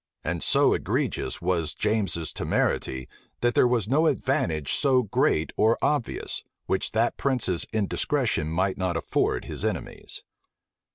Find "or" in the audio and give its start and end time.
5.55-5.77